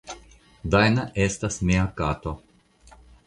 [0.75, 2.35] Dajna estas mia kato.